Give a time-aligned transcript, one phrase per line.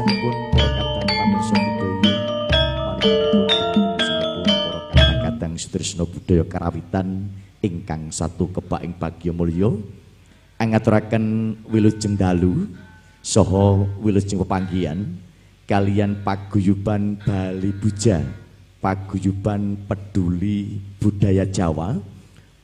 [0.00, 1.90] kadang budaya marinipun sanipun
[4.40, 7.28] para kadang-kadang Sutrisno budaya karawitan
[7.60, 9.68] ingkang satu kebak ing bagya mulya
[10.56, 12.64] angaturaken wilujeng dalu
[13.20, 15.04] saha wilujeng pepanggihan
[15.68, 18.24] kalian paguyuban Bali Buja
[18.80, 22.00] paguyuban peduli budaya Jawa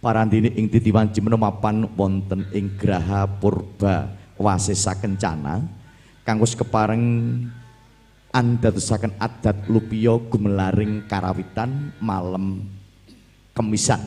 [0.01, 4.09] parandini ing titiwan mapan wonten ing graha purba
[4.41, 5.77] wasesa kencana
[6.27, 7.39] kanggus kepareng
[8.35, 12.67] andadosaken adat lupiyo gumelaring karawitan malam
[13.55, 14.03] kemisan.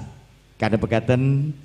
[0.59, 1.55] Kada bekaten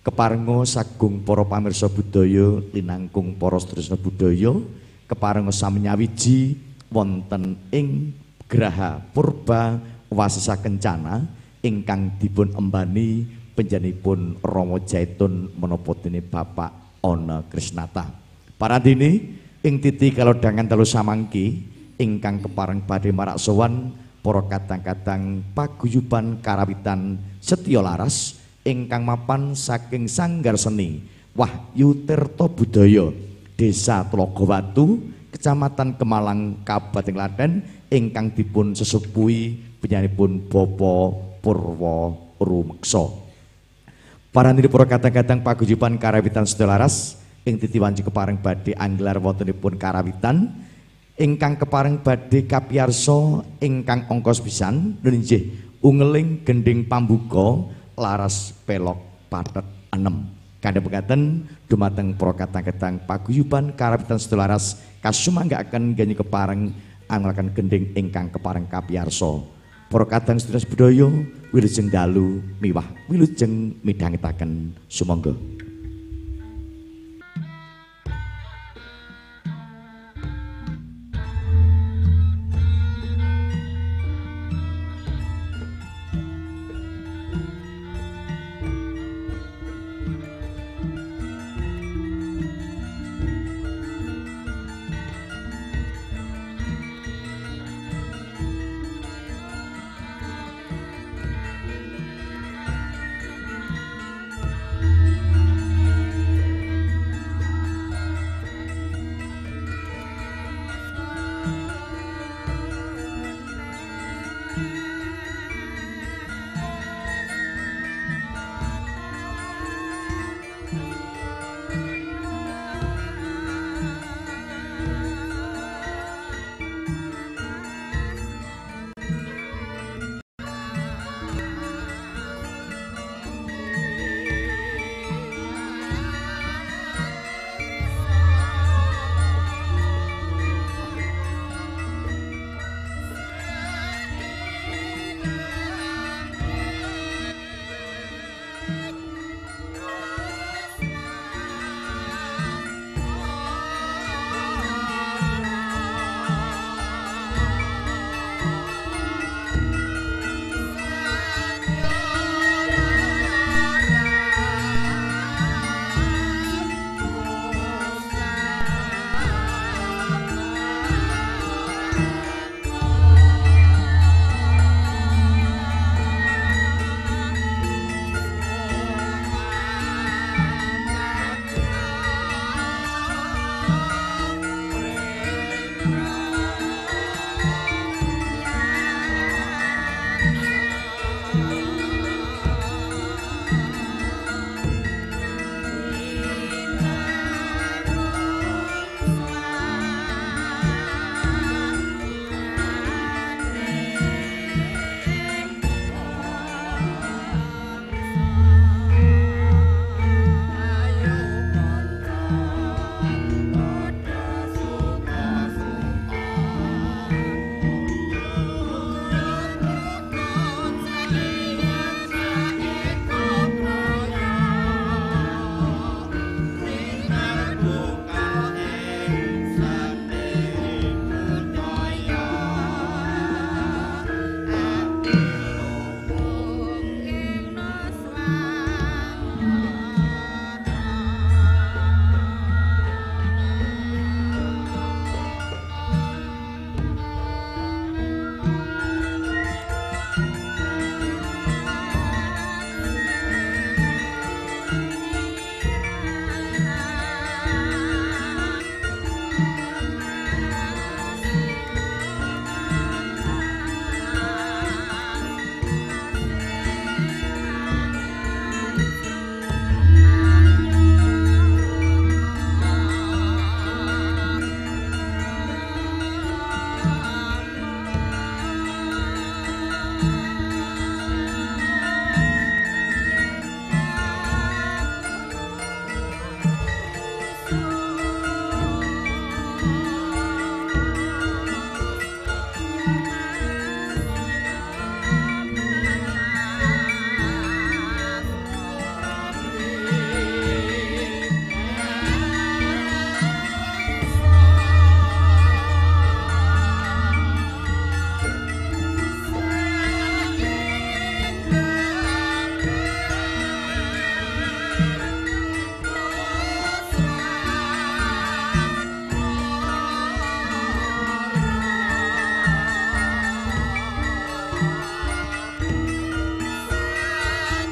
[0.00, 4.56] keparengo sagung para pamirsa budaya linangkung para stresna budaya
[5.04, 6.56] keparengo samnyawiji
[6.88, 8.16] wonten ing
[8.48, 9.76] graha purba
[10.08, 11.20] wasesa kencana
[11.60, 18.08] ingkang dipun embani penjanipun Romo Jaitun menapa dene Bapak Ana Krisnata.
[18.56, 21.66] Parandini ing titi kalau dangan telu samangki
[21.98, 23.90] ingkang kepareng badhe marak sowan
[24.22, 31.02] para kadang-kadang paguyuban karawitan setya laras ingkang mapan saking sanggar seni
[31.38, 33.14] Wahyu Tirta Budaya
[33.54, 34.98] Desa Tlogowatu
[35.30, 37.52] Kecamatan Kemalang Kabupaten Klaten
[37.94, 42.10] ingkang dipun sesepuhi penyanipun Bapa Purwa
[42.42, 43.06] Rumeksa
[44.34, 50.50] Para niri para kadang-kadang paguyuban karawitan sedalaras ing titiwanji kepareng badhe anggelar wontenipun karawitan
[51.18, 57.66] ingkang kepareng badhe kapiyarsa ingkang angka pisan nggih ungeling gending pambuka
[57.98, 60.34] laras pelok patet enem.
[60.58, 66.74] Kanda pekaten dumateng para katang-katang paguyuban karawitan sedularas kasumanggaken ganyi kepareng
[67.06, 69.38] anglakan gending ingkang kepareng kapiyarsa.
[69.88, 71.08] Para kadang sedulur budaya
[71.48, 75.32] wilujeng dalu miwah wilujeng midhangetaken sumangga.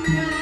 [0.06, 0.35] Thank you.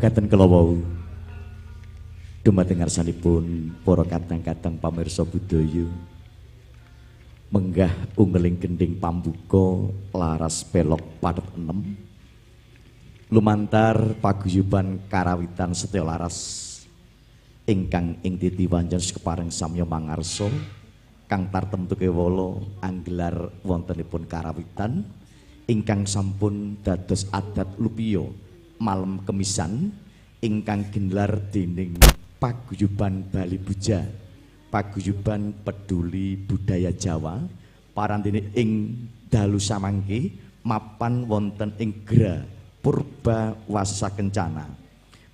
[0.00, 0.80] Mekaten kala wau
[2.40, 5.84] dumateng ngarsanipun para kadang-kadang pamirsa budaya.
[7.52, 12.00] Menggah unggeling gending pambuka laras pelok padet enem.
[13.28, 16.80] Lumantar paguyuban karawitan setya laras.
[17.68, 20.48] Ingkang ing titi wanjen kepareng samya mangarsa
[21.28, 25.04] kang tartem tukewala anggelar wontenipun karawitan
[25.68, 28.24] ingkang sampun dados adat lupiya
[28.80, 29.92] malam kemisan
[30.40, 32.00] ingkang ginlar dening
[32.40, 34.08] paguyuban Bali Buja
[34.72, 37.44] paguyuban peduli budaya Jawa
[37.92, 38.96] parantene ing
[39.28, 40.32] dalu samangke
[40.64, 42.40] mapan wonten ing gra
[42.80, 44.64] purba wasa kencana.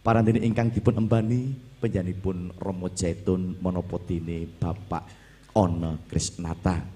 [0.02, 1.50] Parantene ingkang dipun embani
[1.82, 5.02] penjanipun Romo Jaitun monopotine Bapak
[5.58, 6.95] Ono Krisnata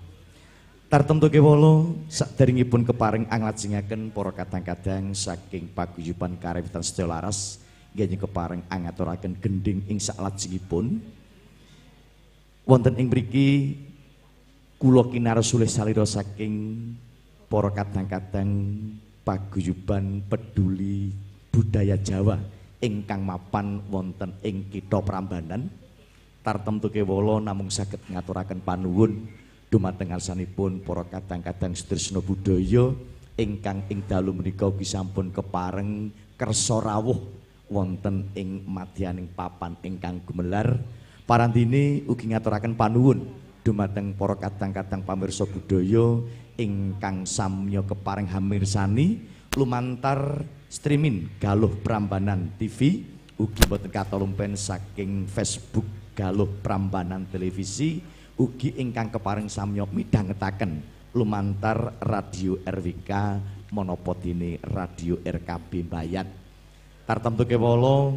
[0.91, 7.63] tartemtu kewolo sakderengipun keparing anglajengaken para kadang-kadang saking paguyuban karawitan sedaya laras
[7.95, 10.99] nggih keparing angaturaken gending ing saklajengipun
[12.67, 13.79] wonten ing mriki
[14.83, 16.83] kula kinarsulih salira saking
[17.47, 18.51] para kadang-kadang
[19.23, 21.15] paguyuban peduli
[21.55, 22.35] budaya Jawa
[22.83, 25.71] ingkang mapan wonten ing kitha Prambanan.
[26.41, 29.29] Tartemtu kewala namung saged ngaturaken panuwun
[29.71, 32.91] dumateng ngarsanipun para kadang-kadang sedherek budaya
[33.39, 37.17] ingkang ing dalu menika ugi sampun kepareng kersa rawuh
[37.71, 40.75] wonten ing madyaning papan ingkang gumelar.
[41.23, 43.23] Parandini ugi ngaturaken panuwun
[43.63, 46.19] dumateng para kadang-kadang pamirsa budaya
[46.59, 49.39] ingkang samya keparing hamirsani.
[49.51, 53.03] Lumantar streaming Galuh Prambanan TV
[53.39, 60.81] ugi boten katolumpen saking Facebook Galuh Prambanan Televisi ugi ingkang keparing samya midhangetaken
[61.13, 63.11] lumantar Radio RWK
[63.69, 66.25] monopodine Radio RKB Bayat
[67.05, 68.17] tartemtu kewala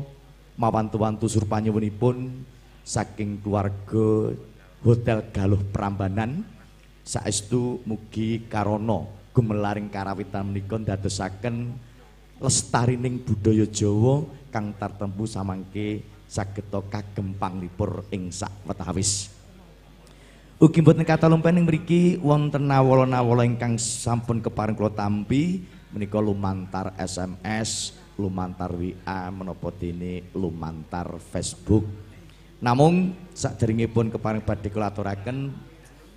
[0.56, 2.40] mawantu-wantu surpanyuwunipun
[2.88, 4.32] saking keluarga
[4.80, 6.48] Hotel Galuh Prambanan
[7.04, 11.76] saestu mugi karono gumelaring karawitan menika ndadosaken
[12.40, 14.24] lestarining budaya Jawa
[14.56, 19.33] kang tartempu samangke sageta kagem panglipur ing sawetawis.
[20.64, 25.60] Ugi mboten katalumpen ing mriki wonten nawala-nawala ingkang sampun keparing kula tampi
[25.92, 31.84] menika lumantar SMS, lumantar WA menapa dene lumantar Facebook.
[32.64, 35.52] Namung saderengipun keparing badhe kula aturaken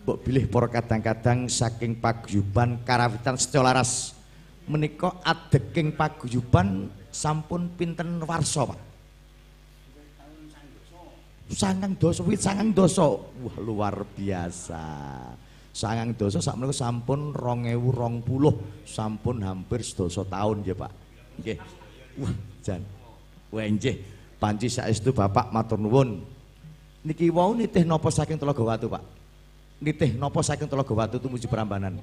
[0.06, 4.14] mbok bilih para kadang-kadang saking paguyuban karawitan setya laras
[4.70, 8.85] menika adeking paguyuban sampun pinten warsa Pak
[11.46, 13.06] Sangang dosa wit sangang dosa.
[13.06, 14.82] Wah luar biasa.
[15.70, 20.92] Sangang dosa sak menika sampun 2020 sampun hampir sedoso tahun ya Pak.
[21.38, 21.58] Nggih.
[22.18, 22.34] Wah
[22.64, 22.82] jan.
[23.52, 23.96] Nggih.
[24.36, 26.20] Panci saestu Bapak matur nuwun.
[27.06, 29.02] Niki wau nitih napa saking Telaga Watu, Pak?
[29.78, 32.02] Nitih napa saking Telaga Watu tumuju Prambanan?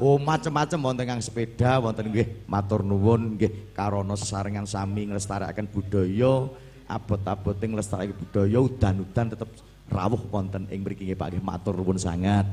[0.00, 2.48] Oh, macam-macam wonten kang sepeda, wonten nggih.
[2.48, 3.76] Matur nuwun nggih.
[3.76, 6.48] Karana sesarengan sami nglestarekaken budaya,
[6.88, 9.48] abot-aboting nglestarekaken budaya udan-udan tetep
[9.92, 12.48] rawuh wonten ing mriki nggih Pak matur nuwun sangat.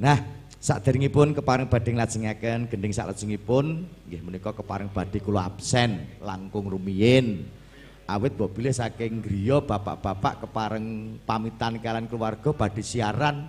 [0.00, 0.16] Nah,
[0.56, 7.46] saderengipun keparing badhe nglajengaken gending saklajengipun nggih menika keparing badhe kula absen langkung rumiyin.
[8.10, 13.46] awit mbok saking griya bapak-bapak kepareng pamitan kalian keluarga badhe siaran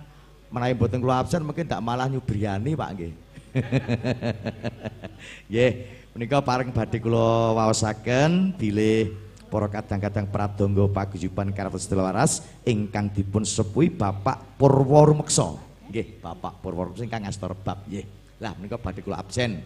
[0.54, 3.12] menawi mboten kula absen mungkin tak malah nyubriani Pak nggih.
[5.50, 5.72] Nggih,
[6.16, 9.12] menika pareng badhe kula waosaken bilih
[9.52, 15.52] para kadang-kadang pradonga paguyuban Karatus Waras ingkang dipun sepuhi Bapak Purwo Rumeksa.
[15.92, 18.08] Nggih, Bapak Purwo Rumeksa ingkang ngastor bab nggih.
[18.40, 19.60] Lah menika badhe kula absen.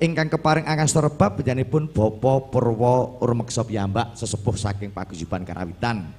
[0.00, 6.10] ingkang keparing angasta rebab panjenenganipun Bapa Purwa Urmeksa piyambak sesepuh saking paguyuban Karawitan.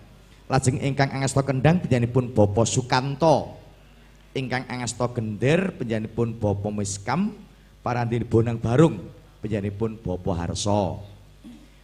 [0.48, 3.60] Lajeng ingkang angasta kendang panjenenganipun Bapa Sukanto.
[4.32, 7.36] Ingkang angasta gender panjenenganipun Bapa Miskam
[7.84, 9.04] parandhi Bonang Barung
[9.44, 11.11] panjenenganipun Bapa Harso.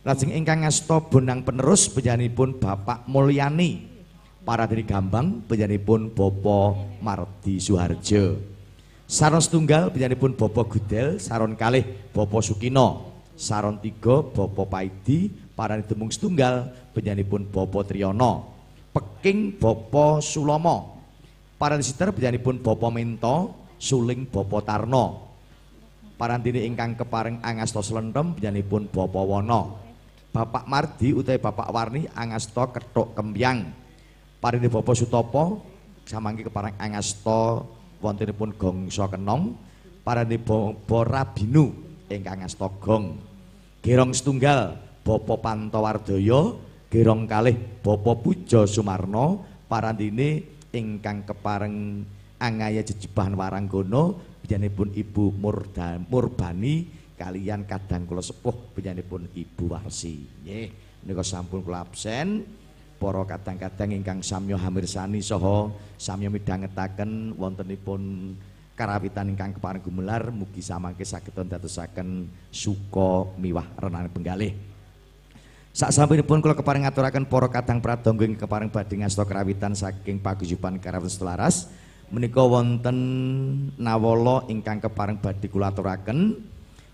[0.07, 3.83] Lajeng ingkang ngasto bonang penerus panjenenganipun Bapak Mulyani.
[4.47, 5.43] Para diri Gambang
[5.83, 8.39] pun Bobo Mardi Suharjo.
[9.03, 11.83] Saron setunggal pun Bobo Gudel, saron kalih
[12.15, 16.71] Bopo Sukino, saron tiga Bopo Paidi, parani demung setunggal
[17.27, 18.47] pun Bobo Triyono.
[18.95, 21.03] Peking Bopo Sulomo,
[21.59, 25.27] para sister penyanyi pun Bobo Minto, Suling Bopo Tarno.
[26.15, 29.86] Parantini ingkang kepareng angasta penyanyi pun Bopo Wono
[30.31, 33.67] Bapak Mardi utai Bapak Warni angasto ketok kembyang,
[34.37, 35.65] parini Bopo Sutopo,
[36.05, 37.65] samangki keparang angasto
[37.99, 39.67] wontenipun gongso kenong.
[40.07, 41.67] Parani bora binu
[42.07, 43.19] ingkang asta gong.
[43.83, 46.55] Gerong setunggal Bapa Pantawardaya,
[46.87, 52.07] gerong kalih Bapa Puja Sumarno, parandine ingkang kepareng
[52.39, 54.15] angaya jejebahan waranggana.
[54.47, 56.87] Biyanipun Ibu Murda Murbani
[57.17, 60.23] kalian kadang kula sepuh biyanipun Ibu Warsi.
[60.45, 60.69] Nggih,
[61.03, 62.45] menika sampun kula absen.
[62.97, 65.69] Para kadang-kadang ingkang samya hamirsani saha
[66.01, 68.33] samya midhangetaken wontenipun
[68.73, 74.57] karawitan ingkang kepareng gumelar mugi samangke saged dadosaken suka miwah renane penggalih.
[75.77, 80.81] Sak sampinipun kula kepareng ngaturaken para kadang pradangga ing kepareng badhe ngasta karawitan saking paguyuban
[80.81, 81.69] karawitan Selaras
[82.09, 82.97] menika wonten
[83.77, 86.33] nawala ingkang kepareng badhe kula aturaken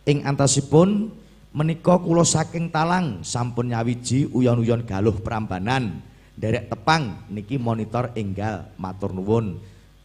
[0.03, 1.12] ing antasipun
[1.55, 6.03] menika kula saking talang sampun nyawiji uyon-uyon galuh prambanan.
[6.33, 9.62] Derek tepang niki monitor enggal matur nuwun.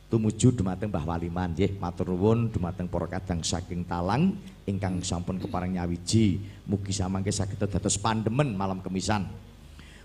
[0.08, 4.36] Tumuju dumateng Mbah Waliman nggih matur nuwun dumateng para kadang saking talang
[4.68, 6.40] ingkang sampun kepareng nyawiji.
[6.68, 9.24] Mugi samangke saged dados pandemen malam kemisan.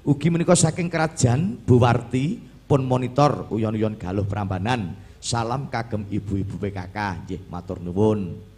[0.03, 4.95] Ugi menika saking kerajaan Buwarti pun monitor uyon-uyon galuh prambanan.
[5.23, 8.52] Salam kagem ibu-ibu PKK nggih matur nuwun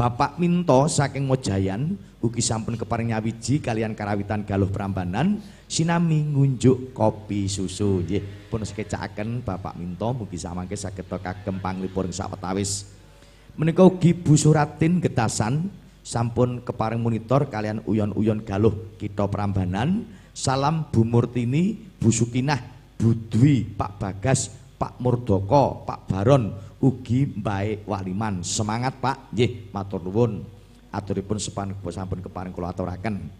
[0.00, 1.92] Bapak Minto saking Mojayan
[2.24, 8.00] ugi sampun keparing nyawiji kalian karawitan galuh prambanan sinami ngunjuk kopi susu.
[8.00, 12.88] Nggih pun sekecakaken Bapak Minto mugi samangke saged kagem panglipur sawetawis.
[13.60, 15.68] Menika ugi Bu Suratin Getasan
[16.00, 20.08] sampun keparing monitor kalian uyon-uyon galuh kita prambanan.
[20.32, 22.56] Salam Bu Murtini Bu Sukinah
[22.96, 24.48] Bu Dwi Pak Bagas
[24.80, 28.40] Pak Murdoko Pak Baron ugi mbae waliman.
[28.40, 29.30] Semangat Pak.
[29.36, 30.42] Nggih matur nuwun.
[30.90, 33.30] Aturipun sepan sampun keparing kula aturaken.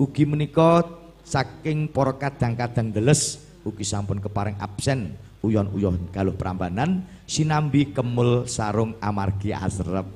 [0.00, 0.80] Ugi menika
[1.20, 5.12] saking para kadang-kadang deles ugi sampun keparing absen
[5.44, 10.08] uyon-uyon galuh prambanan sinambi kemul sarung amargi asrep.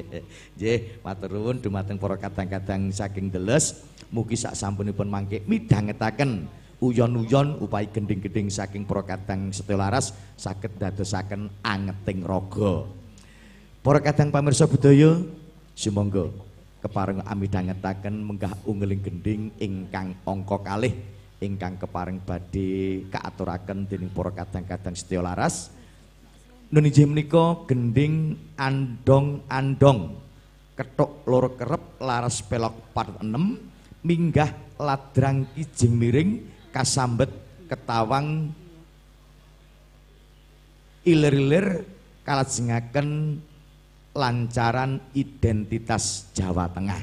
[0.58, 6.50] Nggih matur nuwun dumateng para kadang-kadang saking deles mugi sak sampunipun mangke midhangetaken
[6.82, 12.90] uyon-uyon upai gending-gending saking prokadang setelaras sakit dadosaken angeting rogo
[13.86, 15.22] para kadang pamirsa budaya
[15.78, 16.26] sumangga
[16.82, 20.90] kepareng amidhangetaken menggah ungeling gending ingkang angka kalih
[21.38, 25.70] ingkang kepareng badhe kaaturaken dening para kadang-kadang setya laras
[26.74, 30.18] nunjih menika gending andong-andong
[30.74, 34.50] ketuk loro kerep laras pelok part 6 minggah
[34.82, 36.30] ladrang kijing miring
[36.72, 37.28] kasambet
[37.68, 38.50] ketawang
[41.04, 41.84] ilir-ilir
[42.24, 43.38] kalajengaken
[44.12, 47.00] lancaran identitas Jawa Tengah.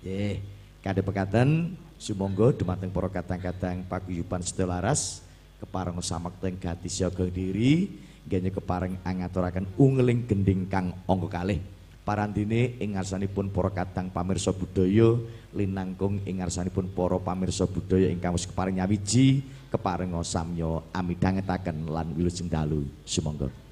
[0.00, 0.40] Nggih,
[0.80, 5.20] kadhe pekaten sumangga dumateng para kadang-kadang paguyuban sedelaras
[5.60, 7.92] kepareng samakta ing gati siaga diri
[8.24, 11.60] nggih kepareng angaturaken ungeling gending kang angka kalih.
[12.10, 15.14] Parandine ing ngarsanipun para kadang pamirsa budaya
[15.54, 22.50] linangkung ing ngarsanipun para pamirsa budaya ingkang wis keparing nyawiji keparenga samya amidhangetaken lan wilujeng
[22.50, 22.82] dalu.
[23.06, 23.69] Sumangga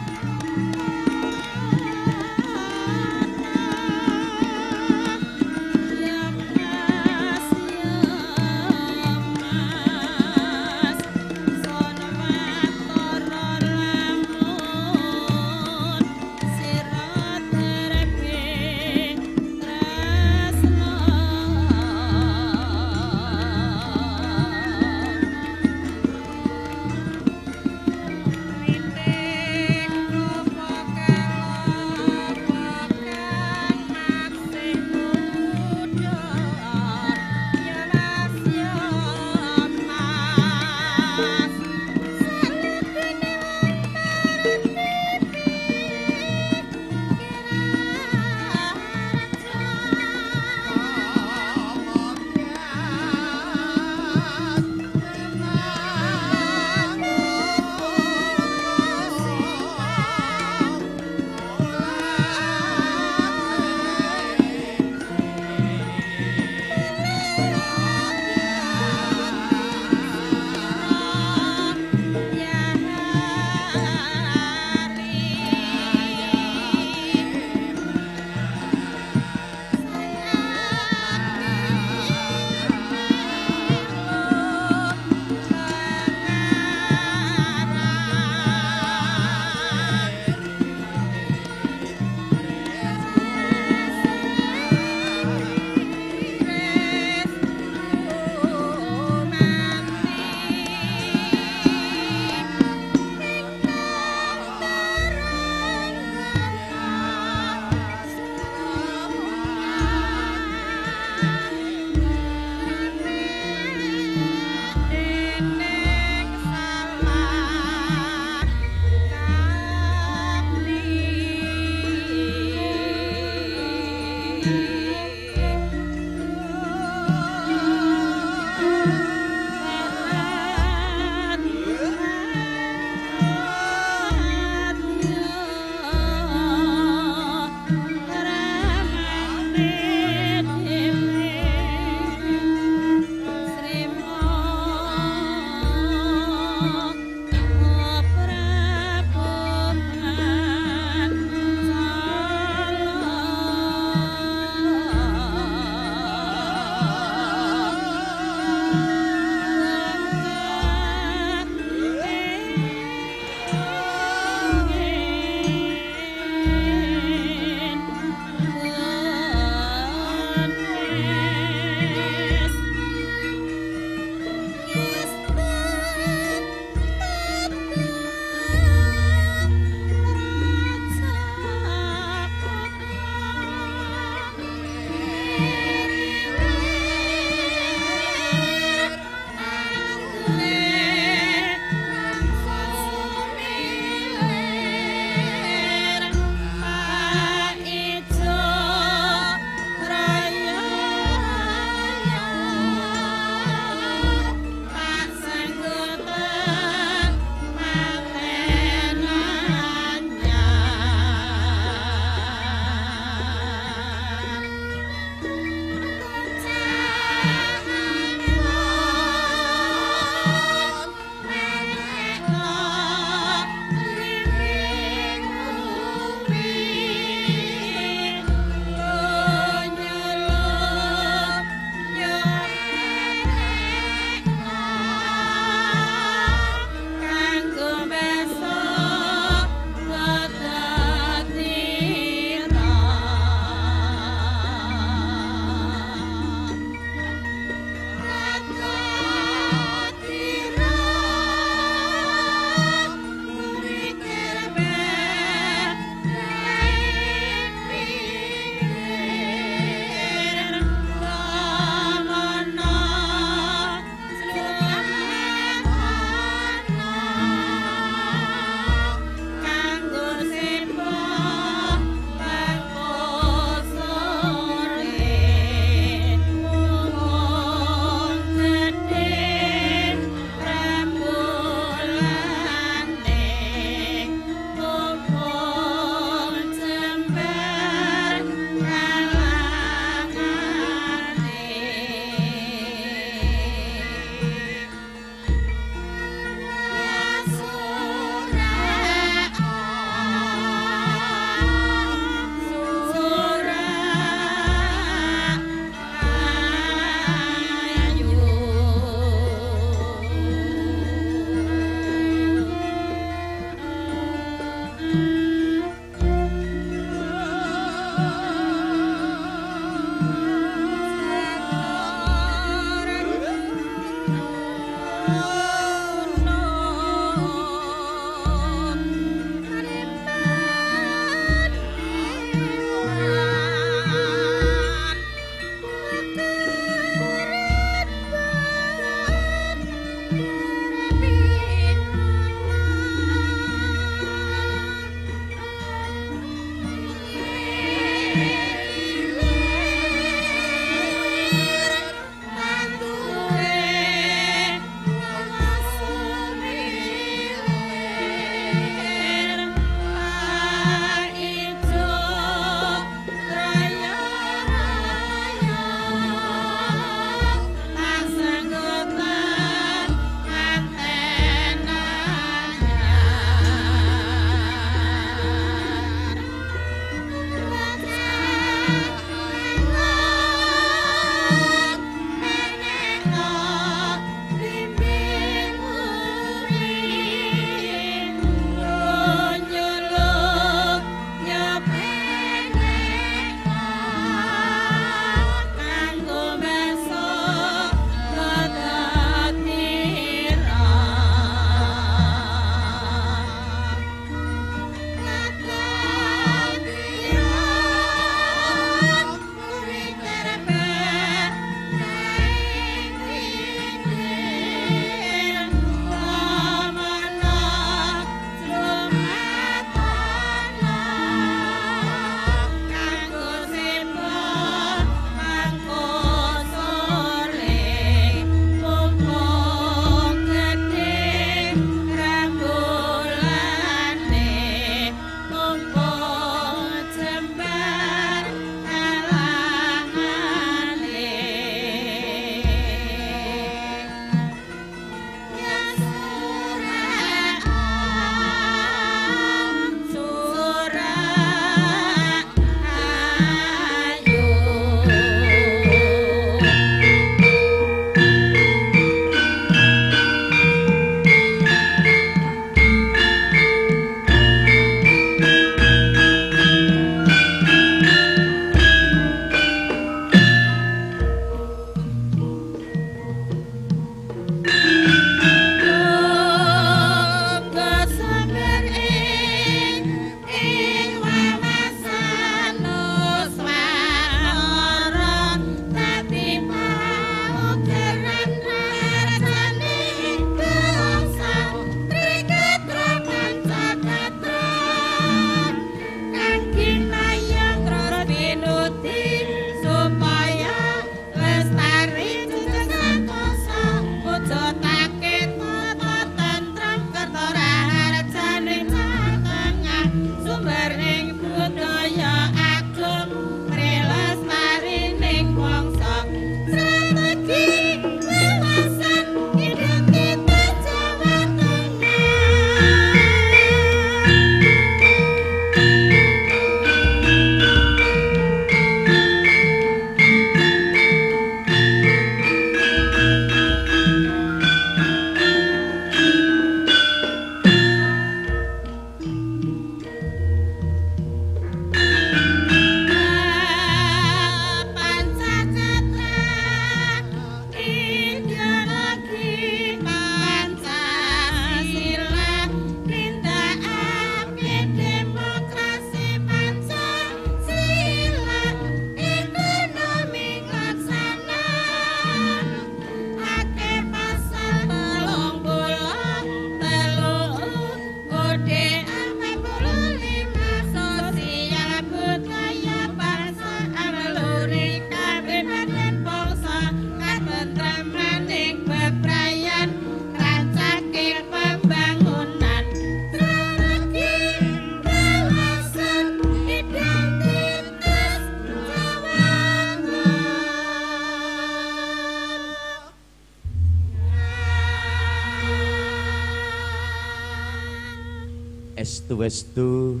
[599.20, 600.00] estu-estu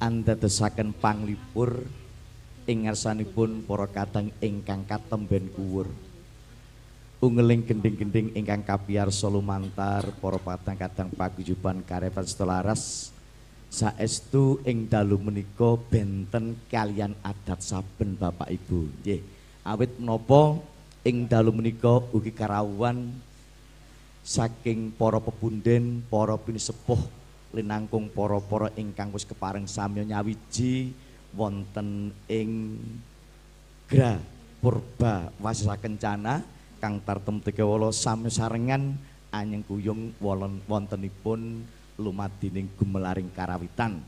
[0.00, 1.84] andadosaken panglipur
[2.64, 5.88] ing ngarsanipun para kadang ingkang katemben kuwur.
[7.20, 13.12] Ungeling gending-gending ingkang kapiyarsa lumantar para kadang-kadang paguyuban karepan setelaras
[13.68, 18.88] saestu ing dalu menika benten kalian adat saben Bapak Ibu.
[19.04, 19.20] Nggih.
[19.64, 20.60] Awit menapa
[21.04, 23.08] ing dalu menika ugi karawuhan
[24.24, 27.23] saking para pepunden, para pinisepuh
[27.54, 30.90] linangkung para-para ingkang wis kepareng samya nyawiji
[31.38, 32.76] wonten ing
[33.86, 34.18] Gra
[34.58, 36.42] Purba Wasisa Kencana
[36.82, 38.98] kang tartem Tegawala sami sarengan
[39.30, 40.12] anyeng kuyung
[40.66, 41.62] wontenipun
[41.94, 44.02] lumadining gumelaring karawitan.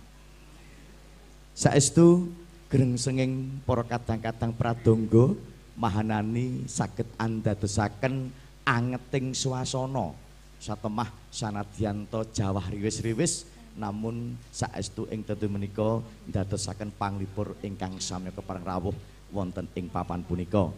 [1.54, 2.28] Saestu
[2.66, 5.38] greng senging para kadang-kadang pradonga
[5.78, 8.28] mahanani saged andadosaken
[8.66, 10.25] angeting swasana
[10.60, 13.46] satemah sanadyanto jawah riwis-riwis
[13.76, 16.00] namun saestu ing tentu menika
[16.32, 18.96] ndadosaken panglipur ingkang samya kepareng rawuh
[19.30, 20.72] wonten ing papan punika.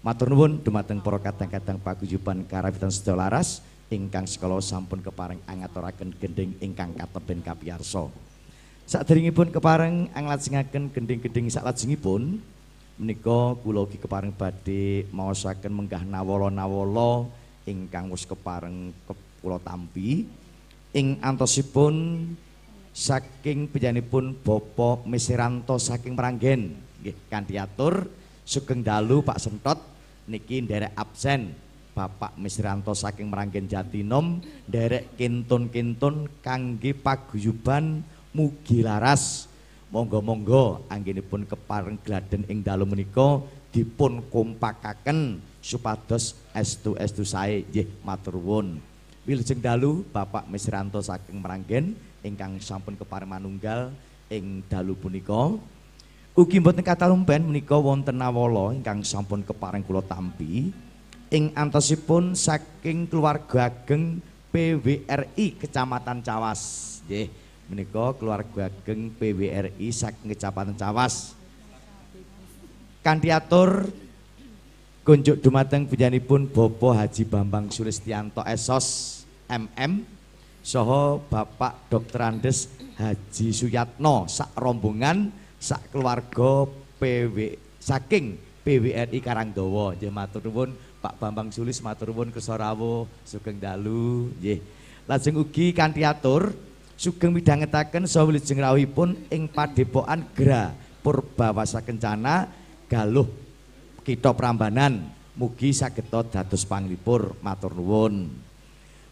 [0.00, 3.60] Matur nuwun dumateng para kadang-kadang paguyuban karawitan sedaya laras
[3.92, 8.08] ingkang sekala sampun kepareng angaturaken gending ingkang kateben kapiyarsa.
[8.86, 12.40] Saderengipun kepareng anglajengaken gending-gending salajengipun
[12.96, 17.28] menika kula ugi kepareng badhe maosaken menggah nawala-nawala
[17.70, 18.90] ingkang wis kepareng
[19.38, 20.26] kula tampi.
[20.90, 22.26] Ing antosipun
[22.90, 26.74] saking panjenenganipun Bapak Mesiranto saking Meranggen.
[27.00, 28.10] Nggih kanthi atur
[28.42, 29.78] sugeng dalu Pak Sentot
[30.26, 31.54] niki nderek absen.
[31.94, 38.02] Bapak Mesiranto saking Meranggen Jatinom nderek kintun-kintun kangge paguyuban
[38.34, 39.46] mugi laras.
[39.90, 43.42] Monggo-monggo anggenipun kepareng gladen ing dalu menika
[43.74, 48.80] dipun kompakaken supados estu estu sae nggih matur nuwun
[49.28, 51.92] Wilujeng dalu Bapak Misranto saking Meranggen
[52.24, 53.92] ingkang sampun kepareng manunggal
[54.32, 55.60] ing dalu punika.
[56.32, 60.72] Ugi mboten katalumpen menika wonten nawala ingkang sampun kepareng kula tampi
[61.28, 66.60] ing antosipun saking keluarga ageng PWRI Kecamatan Cawas.
[67.04, 67.28] Nggih,
[67.68, 71.36] menika keluarga ageng PWRI saking Kecamatan Cawas.
[73.04, 73.84] Kanthi atur
[75.10, 75.90] kunjuk dumateng
[76.22, 79.18] pun Bopo Haji Bambang Sulistianto Esos
[79.50, 80.06] MM
[80.62, 82.30] soho Bapak Dr.
[82.30, 86.70] Andes Haji Suyatno sak rombongan sak keluarga
[87.02, 90.46] PW saking PWRI Karangdawa nggih matur
[91.02, 94.62] Pak Bambang Sulis matur nuwun Kesorawo sugeng dalu nggih
[95.10, 96.54] lajeng ugi kanthi atur
[96.94, 100.70] sugeng midhangetaken saha wilujeng rawuhipun ing Padepokan Gra
[101.02, 102.46] Purbawasa Kencana
[102.86, 103.39] Galuh
[104.10, 105.06] Kitha Prambanan
[105.38, 108.26] mugi saged dados panglipur matur nuwun.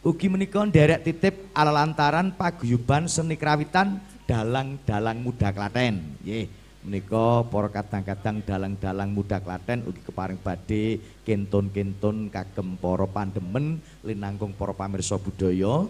[0.03, 6.19] Ugi menika nderek titip ala lantaran paguyuban seni krawitan dalang-dalang muda Klaten.
[6.19, 6.51] Nggih,
[6.83, 14.75] menika para kadang-kadang dalang-dalang muda Klaten ugi keparing badhe kentun-kentun kagem para pandemen linangkung para
[14.75, 15.87] pamirsa budaya.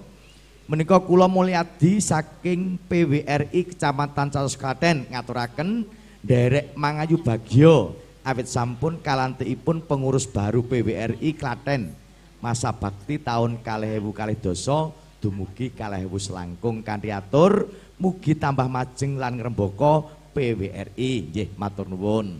[0.68, 5.88] Menika kula mulyadi saking PWRI Kecamatan Caros Klaten ngaturaken
[6.20, 7.88] nderek mangayu bagya
[8.28, 11.96] awit sampun kalantikipun pengurus baru PWRI Klaten.
[12.44, 17.72] Masa bakti tahun kalehewu kalih doso dumugi kalehewu selangkung kanthi atur.
[17.98, 20.06] Mugi tambah majeng lan ngrembaka
[20.36, 22.38] PWRI nggih matur nuwun.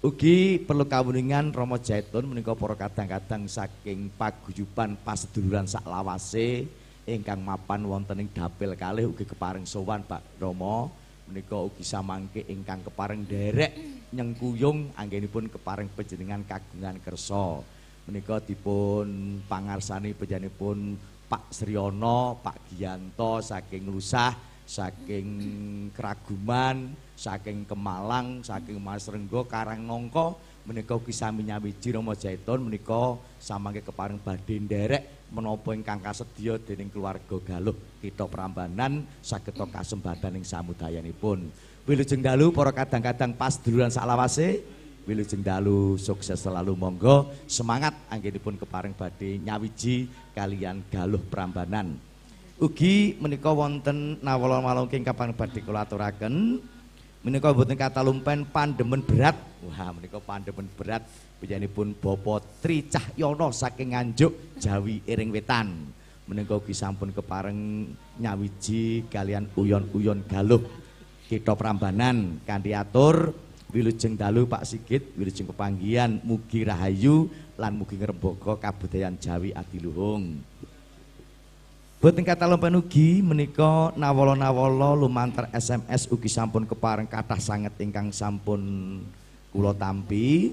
[0.00, 6.64] Ugi perlu kawuningan Romo Jaitun menika para kadang-kadang saking paguyuban paseduluran sak lawase
[7.04, 10.88] ingkang mapan wonten ing dapil kalih ugi keparing sowan Pak Romo
[11.30, 13.72] menika ugi samangke ingkang kepareng derek
[14.10, 17.62] nyengkuyung anggenipun kepareng panjenengan kagungan kersa.
[18.10, 20.98] Menika dipun pangarsani panjenenganipun
[21.30, 24.34] Pak Sriono, Pak Giyanto saking Lusah,
[24.66, 25.28] saking
[25.94, 34.20] Keraguman, saking Kemalang, saking Mas Renggo, Karangnongko menika sami nyawiji Rama Jaiton menika samangke kepareng
[34.20, 41.48] badhe nderek menapa ingkang kasedya dening keluarga Galuh kita Prambanan saged kasembatan ing samudayanipun.
[41.88, 44.60] Wilujeng dalu para kadang-kadang pas duluran saklawase
[45.08, 51.96] wilujeng dalu sukses selalu monggo semangat anggenipun kepareng badhe nyawiji kalian Galuh Prambanan.
[52.60, 56.60] Ugi menika wonten nawala-nawala ing kapan badhe kula aturaken
[57.20, 59.36] menika boten kata lumpen pandemen berat.
[59.60, 61.04] Wah menika pandemen berat
[61.72, 65.68] pun Bapak Tri Cahyono saking Nganjuk Jawi Iring Wetan.
[66.28, 67.90] Menika ugi sampun kepareng
[68.22, 70.62] nyawiji kalian uyon-uyon Galuh
[71.26, 73.34] kita Prambanan kanthi atur
[73.74, 77.26] wilujeng dalu Pak Sigit wilujeng pepanggihan mugi rahayu
[77.58, 80.38] lan mugi ngrembaka kabudayan Jawi adiluhung
[82.00, 89.04] Boten kata lompen ugi menika nawala-nawala lumantar SMS ugi sampun kepareng kathah sanget ingkang sampun
[89.52, 90.48] kula tampi.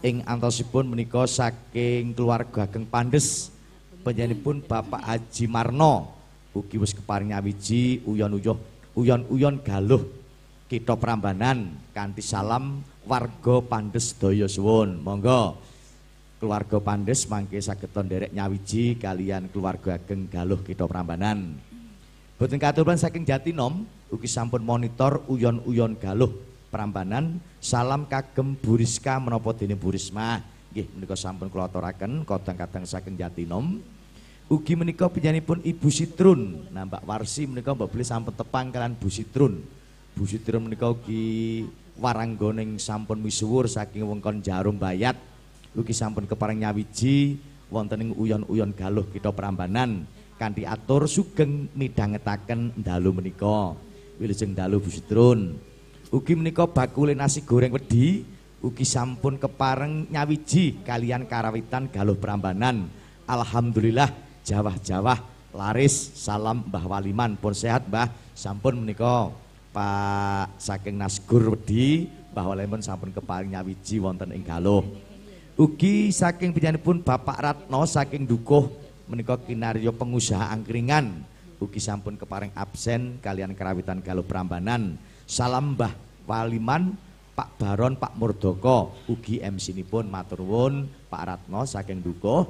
[0.00, 3.52] Ing antosipun menika saking keluarga Ageng Pandes
[4.00, 6.16] panjenenganipun Bapak Haji Marno
[6.56, 8.56] ugi wis keparing nyawiji uyon-uyon
[8.96, 10.00] uyon-uyon galuh.
[10.64, 15.04] Kita Prambanan kanthi salam warga Pandes daya suwun.
[15.04, 15.60] Monggo
[16.36, 21.56] keluarga Pandes mangke saged nderek nyawiji kalian keluarga ageng Galuh kita Prambanan.
[22.36, 26.32] Boten katuran saking Jatinom ugi sampun monitor uyon-uyon Galuh
[26.68, 27.40] Prambanan.
[27.56, 30.44] Salam kagem Buriska menapa dene Burisma.
[30.76, 33.80] Nggih menika sampun kula aturaken kadang-kadang saking Jatinom.
[34.46, 36.70] Ugi menika pun Ibu Sitrun.
[36.70, 39.64] Nah Warsi menika Mbak Beli sampun tepang kalian Bu Sitrun.
[40.12, 41.64] Bu Sutira menika ugi
[41.96, 45.16] waranggoning sampun misuwur saking wengkon Jarum Bayat
[45.76, 47.36] ugi sampun kepareng nyawiji
[47.68, 50.08] wonten ing uyon-uyon galuh kita Prambanan
[50.40, 53.76] kanthi atur sugeng midhangetaken dalu menika.
[54.16, 55.60] Wilujeng dalu Busutrun
[56.08, 58.24] ugi menika bakule nasi goreng wedi
[58.64, 62.88] ugi sampun kepareng nyawiji kalian karawitan galuh Prambanan.
[63.28, 64.08] Alhamdulillah
[64.46, 65.18] jawah-jawah
[65.52, 68.08] laris salam Mbah Waliman pun sehat Mbah.
[68.32, 69.32] Sampun menika
[69.76, 75.05] Pak saking Nasgur wedi Mbah Waliman sampun kepareng nyawiji wonten ing galuh
[75.56, 78.68] Ugi saking pun Bapak Ratno saking dukuh
[79.08, 81.24] menika kinarya pengusaha angkringan.
[81.56, 85.00] Ugi sampun keparing absen kalian kerawitan Galuh Prambanan.
[85.24, 85.96] Salam Mbah
[86.28, 86.92] Waliman,
[87.32, 89.00] Pak Baron, Pak Murdoko.
[89.08, 92.44] Ugi MC pun nuwun Pak Ratno saking dukuh.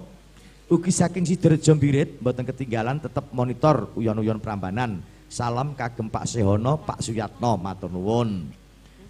[0.67, 4.99] Ugi saking Sidorejo Birit mboten ketinggalan tetap monitor uyon-uyon Prambanan.
[5.31, 8.51] Salam kagem Pak Sehono, Pak Suyatno matur nuwun.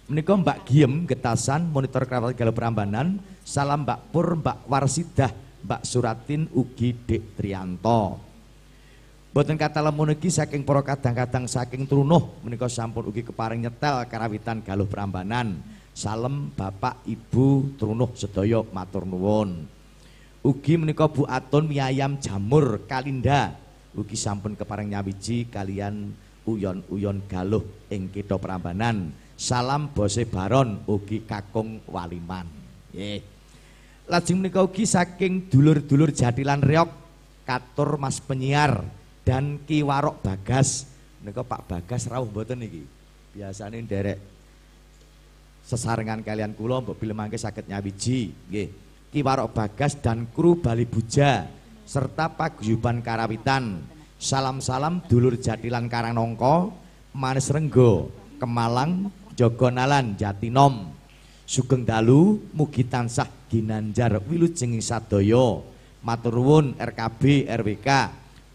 [0.07, 5.35] Menika Mbak Giem getasan monitor kerabat Galuh Prambanan, salam Mbak Pur, Mbak Warsidah,
[5.67, 8.15] Mbak Suratin ugi Dek Trianto.
[9.35, 14.63] Boten kata lemun iki saking para kadang-kadang saking trunuh menika sampun ugi keparing nyetel karawitan
[14.63, 15.59] Galuh Prambanan.
[15.91, 19.67] Salam Bapak Ibu trunuh sedaya matur nuwun.
[20.39, 23.59] Ugi menika Bu Atun Miayam Jamur Kalinda
[23.91, 26.15] ugi sampun keparing nyawiji kalian
[26.47, 29.26] uyon-uyon galuh ing kita Prambanan.
[29.37, 32.49] Salam bose Baron ugi Kakung Waliman.
[32.89, 33.21] Nggih.
[34.09, 36.89] Lajeng menika ugi saking dulur-dulur Jatilan Reok
[37.45, 38.81] katur Mas Penyiar
[39.21, 40.89] dan Ki Warok Bagas.
[41.21, 42.81] Menika Pak Bagas rawuh mboten niki.
[43.37, 44.17] Biasane nderek
[45.61, 48.67] sesarengan kalian kula mbok bilih mangke saged nyawiji nggih.
[49.13, 51.45] Ki Warok Bagas dan kru Bali Buja
[51.85, 53.85] serta paguyuban Karawitan.
[54.17, 56.73] Salam-salam dulur Jatilan Karanongko,
[57.13, 58.09] Manis Renggo,
[58.41, 60.97] Kemalang, Jogonalan Jatinom.
[61.47, 65.61] Sugeng dalu mugi tansah ginanjar wilujeng sadaya.
[66.01, 67.89] Matur nuwun RKB RWK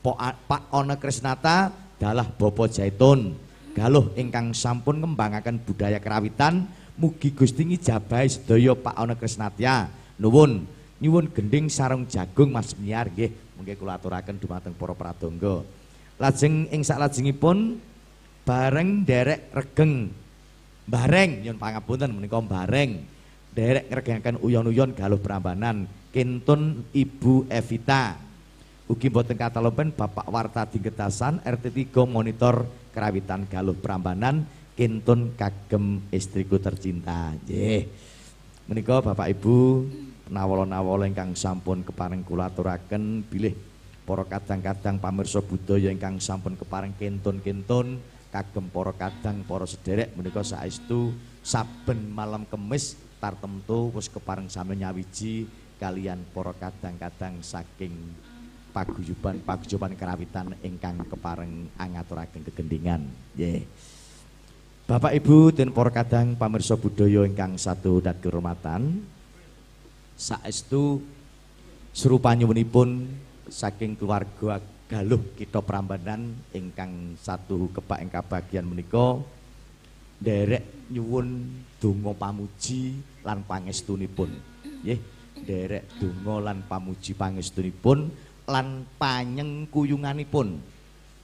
[0.03, 3.39] Pak Ona Krisnata dalah Bopo Jaitun.
[3.73, 6.67] Galuh ingkang sampun ngembangaken budaya kerawitan
[6.99, 9.89] mugi Gusti ngijabahi sedaya Pak Ona Krisnatya
[10.21, 10.67] nuwun
[10.99, 13.33] nyuwun gending sarung jagung Mas Miar nggih.
[13.57, 15.63] Mungkin kula aturaken dumateng para pradonga
[16.21, 17.79] lajeng ing saklajengipun
[18.43, 20.11] bareng derek regeng
[20.87, 22.91] bareng nyun pangapunten menika bareng.
[23.53, 25.85] Derek ngregengaken uyon-uyon galuh Prambanan.
[26.09, 28.17] Kentun Ibu Evita.
[28.89, 32.65] Ugi boten katalompen Bapak Warta Dinggetasan RT 3 monitor
[32.97, 34.49] kerawitan galuh Prambanan.
[34.73, 37.37] Kentun kagem istriku tercinta.
[37.45, 37.85] Nggih.
[38.73, 39.85] Menika Bapak Ibu
[40.33, 43.53] nawala-nawala ingkang sampun kepareng kula aturaken bilih
[44.09, 48.01] para kadang-kadang pamirsa budaya ingkang sampun kepareng kentun-kentun
[48.33, 51.13] kagem para kadang para sederek menika saestu
[51.45, 55.45] saben malam kemis tartemtu wis kepareng sami nyawiji
[55.77, 57.93] kalian para kadang-kadang saking
[58.73, 63.05] paguyuban paguyuban kerawitan ingkang kepareng angaturaken kegendingan.
[63.37, 63.69] Nggih.
[64.89, 69.05] Bapak Ibu dan para kadang pamirsa budaya ingkang satu dan kehormatan
[70.17, 71.05] saestu
[71.93, 73.07] serupa nyuwunipun
[73.47, 74.59] saking keluarga
[74.93, 79.25] galuh kita Prambanan ingkang satu kebak ing kabagian menika.
[80.21, 81.49] Nderek nyuwun
[81.81, 84.29] donga pamuji lan pangestunipun.
[84.85, 85.01] Nggih
[85.41, 88.13] nderek donga lan pamuji pangestunipun
[88.45, 90.49] lan panyengkuyunganipun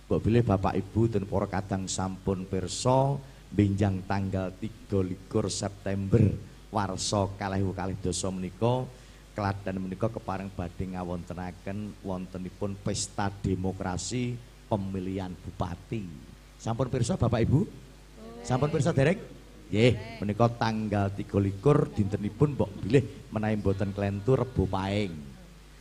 [0.09, 3.21] mbok bilih Bapak Ibu dan para kadang sampun pirsa
[3.53, 6.25] benjang tanggal 23 September
[6.73, 8.89] warsa kalih kalih dosa menika
[9.39, 14.35] Klaten menika kepareng badhe ngawontenaken wontenipun pesta demokrasi
[14.67, 16.03] pemilihan bupati.
[16.59, 17.63] Sampun pirsa Bapak Ibu?
[18.43, 19.23] Sampun pirsa derek?
[19.71, 21.55] Nggih, menika tanggal 23
[21.95, 25.15] dintenipun mbok bilih menawi mboten klentu Rebo Paing.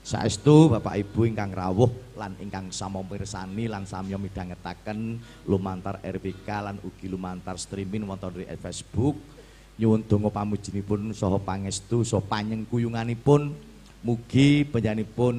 [0.06, 5.18] Saestu Bapak Ibu ingkang rawuh lan ingkang sama mirsani lan samya midhangetaken
[5.50, 9.37] lumantar RBK lan ugi lumantar streaming wonten di Facebook
[9.78, 13.54] nyuwun donga pamujinipun saha pangestu saha panyengkuyunganipun
[14.02, 15.36] mugi panjenenganipun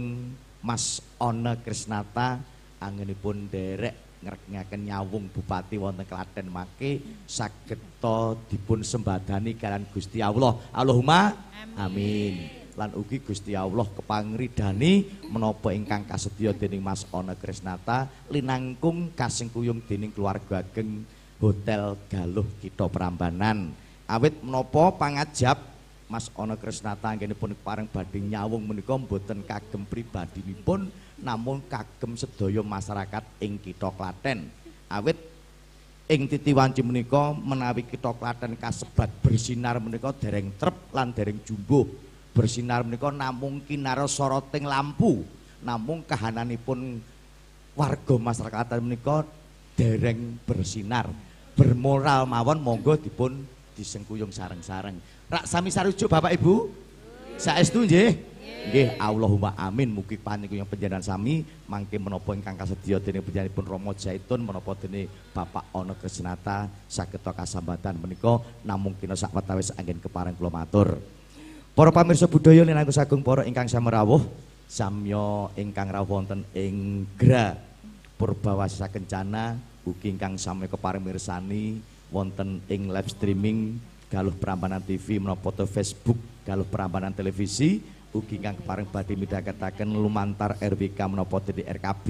[0.63, 2.43] Mas Ona Krisnata
[2.79, 7.79] angenipun derek ngregengaken nyawung bupati wonten Klaten make saged
[8.51, 10.59] dipun sembadani kalian Gusti Allah.
[10.75, 11.35] Allahumma
[11.79, 19.87] amin, lan ugi Gusti Allah kepangridani menapa ingkang kasedya dening Mas Ona Krisnata linangkung kasengkuyung
[19.87, 21.07] dening keluarga ageng
[21.39, 25.61] Hotel Galuh Kita Prambanan awit menapa pangajab
[26.09, 30.89] Mas Ana Krisnata anggenipun pareng badhe nyawung menika mboten kagem pribadinipun
[31.21, 34.49] namun kagem sedaya masyarakat ing Kitha Klaten.
[34.89, 35.21] Awit
[36.09, 41.85] ing titi wanci menika menawi kita klaten kasebat bersinar menika dereng trep lan dereng jumbuh.
[42.33, 45.29] Bersinar menika namung kinara soroting lampu
[45.61, 47.05] namung kahananipun
[47.77, 49.29] warga masyarakat menika
[49.77, 51.13] dereng bersinar.
[51.53, 54.99] Bermoral mawon monggo dipun disengkuyung sareng-sareng
[55.31, 56.67] rak sami sarujuk Bapak Ibu
[57.39, 59.89] saestu nggih Nggih, Allahumma amin.
[59.89, 65.09] Mugi paniku yang penjenengan sami mangke menapa ingkang kasedya dening panjenenganipun Rama Jaitun menapa dene
[65.33, 71.01] Bapak Ana Krisnata saged kasambatan menika namung kina sak watawis anggen kepareng kula matur.
[71.73, 74.21] Para pamirsa budaya linangkung sagung para ingkang samerawuh
[74.69, 77.57] samya ingkang rawuh wonten ing Gra
[78.21, 79.57] Purbawasa Kencana
[79.87, 83.77] ugi ingkang sami kepareng mirsani wonten ing live streaming
[84.09, 90.97] galuh Prambanan TV menapa Facebook galuh Prambanan Televisi ugi kang kepareng badhe midhangetaken lumantar RWK
[91.13, 92.07] menapa dadi RKB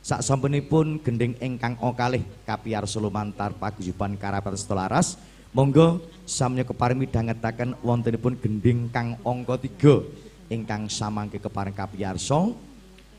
[0.00, 5.20] sak sampunipun gending ingkang kalih kapiyarsa lumantar paguyuban Karapat Stolaras
[5.52, 12.48] monggo samya kepareng midhangetaken wontenipun gending kang angka 3 ingkang samangke kepareng kapiyarsa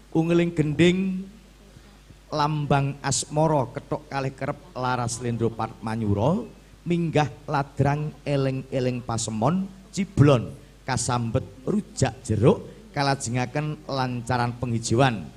[0.09, 1.29] ungeling gending
[2.31, 5.51] lambang asmara ketok kalih kerep laras lendro
[5.83, 6.47] manyura
[6.87, 10.55] minggah ladrang eling-eling pasemon ciblon
[10.87, 12.65] kasambet rujak jeruk
[12.95, 15.27] kalajengaken lancaran penghijauan.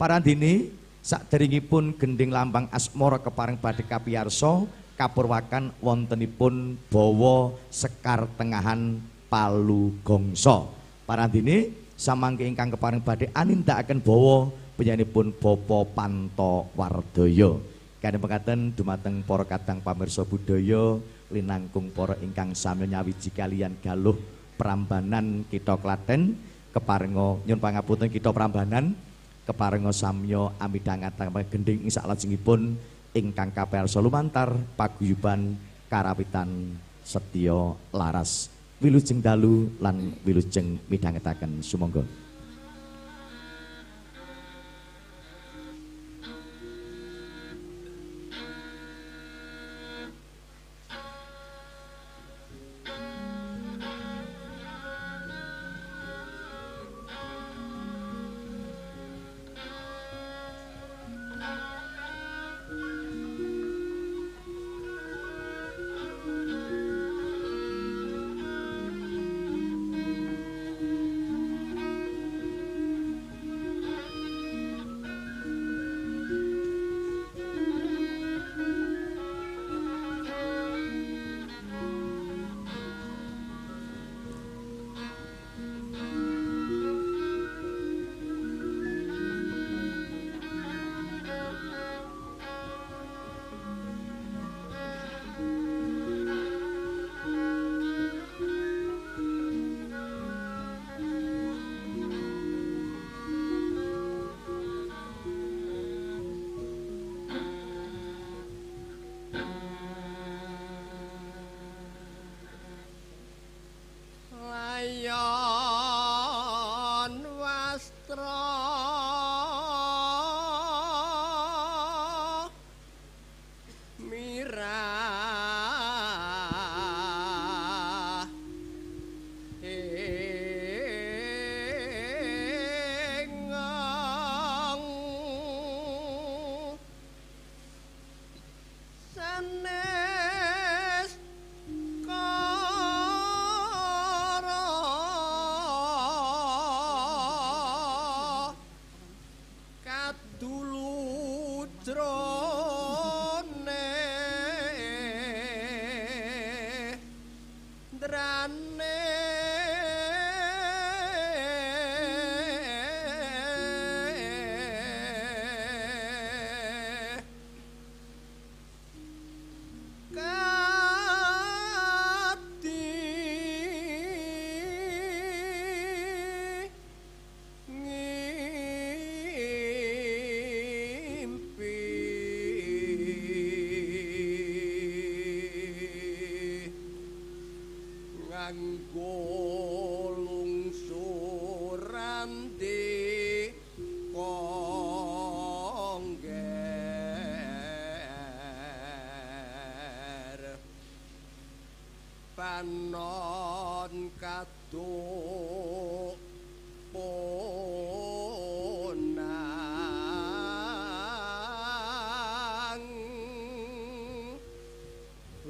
[0.00, 0.72] Parandini
[1.04, 4.64] saderengipun gending lambang asmara kepareng badhe kapiyarsa
[4.96, 10.72] kapurwakan wontenipun bawa sekar tengahan palu gongso.
[11.04, 14.48] Parandini samangke ingkang kepareng badhe anindakaken bawa
[14.80, 17.52] penyanipun Bapa Panto Wardaya.
[18.00, 20.96] Kene mekaten dumateng para kadang pamirsa budaya
[21.28, 24.16] linangkung para ingkang sami nyawiji kalian galuh
[24.56, 26.32] Prambanan kita Klaten
[26.72, 28.96] keparenga nyun pangapunten kita Prambanan
[29.44, 32.80] keparenga samya amidhangatang gending ing saklajengipun
[33.12, 35.60] ingkang kapersa lumantar paguyuban
[35.92, 36.72] karawitan
[37.04, 38.48] setya laras.
[38.80, 41.60] Wilujeng dalu lan wilujeng midhangetaken.
[41.60, 42.00] Sumangga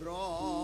[0.00, 0.59] brought.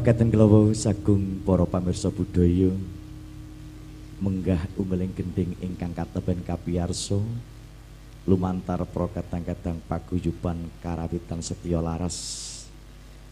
[0.00, 2.72] Mekaten kelawu sagung para pamirsa budaya
[4.16, 7.20] menggah umeling gending ingkang kateben kapiyarsa
[8.24, 12.16] lumantar pro kadang-kadang paguyuban karawitan setya laras.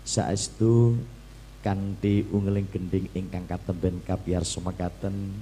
[0.04, 1.00] Saestu
[1.64, 5.40] kanthi ungeling gending ingkang katemben kapiyarsa mekaten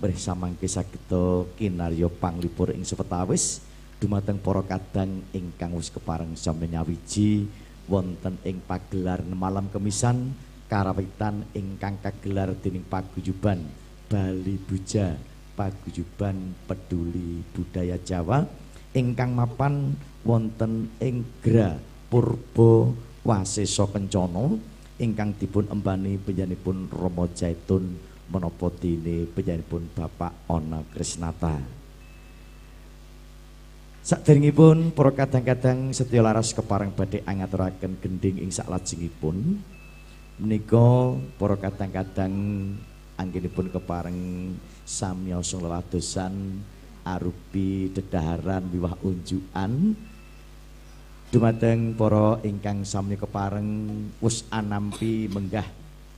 [0.00, 3.60] bersamangke sageta kinarya panglipur ing sepetawis
[4.00, 7.44] dumateng para kadang ingkang wis kepareng sami nyawiji
[7.92, 10.32] wonten ing pagelar malam kemisan
[10.72, 13.60] karawitan ingkang kagelar dening paguyuban
[14.08, 15.12] Bali Buja
[15.52, 18.40] paguyuban peduli budaya Jawa
[18.96, 19.92] ingkang mapan
[20.24, 21.76] wonten ing Gra
[22.08, 22.88] Purba
[23.20, 24.56] Wasesa Kencana
[24.96, 27.92] ingkang dipun embani panjenenganipun Rama Jaitun
[28.32, 31.60] menapa dene panjenenganipun Bapak Ona Krisnata.
[34.02, 39.62] Saderengipun para kadang-kadang setya laras kepareng badhe angaturaken gending ing saklajengipun
[40.40, 42.32] menika para kadang-kadang
[43.18, 44.20] anggenipun kepareng
[44.86, 46.62] samyasa leladosan
[47.02, 49.96] arupi dedaharan wiwah unjukan.
[51.32, 53.68] Dumateng para ingkang sami kepareng
[54.20, 55.64] wis anampi menggah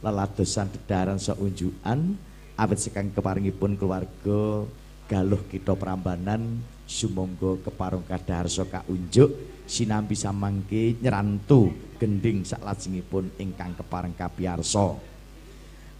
[0.02, 2.18] leladosan dedaharan saunjukan
[2.58, 4.66] awit sekang keparengipun keluarga
[5.06, 9.32] galuh kita Prambanan sumangga keparung kadharsa kaunjuk
[9.64, 11.72] sinambi samangke nyerantu
[12.04, 14.92] gending saklajengipun ingkang kepareng kapiyarsa.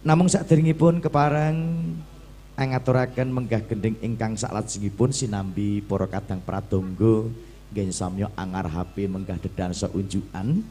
[0.05, 1.57] Namung saderengipun kepareng
[2.53, 7.25] ngaturaken menggah gending ingkang saklajengipun sinambi para kadang pradonga
[7.73, 10.61] nggih samya angar HP menggah dedansa unjukan.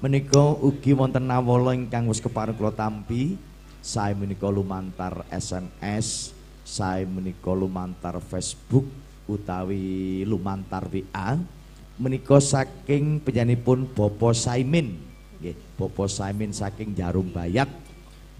[0.00, 3.36] Menika ugi wonten nawala ingkang wis kepareng kula tampi
[3.84, 6.32] sae menika lumantar SMS,
[6.64, 8.88] sae menika lumantar Facebook
[9.28, 11.36] utawi lumantar WA.
[12.02, 14.98] Menika saking penyanipun Bopo Saimin.
[15.38, 17.70] Nggih Bopo Saimin saking Jarum Bayat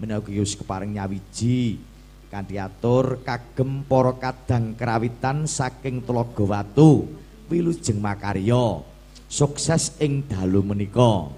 [0.03, 1.79] menika wis kepareng nyawiji
[2.27, 7.07] kanthi atur kagem para kadang kerawitan saking Tlaga Watu
[7.47, 8.83] wilujeng makarya.
[9.31, 11.31] Sukses ing dalu menika.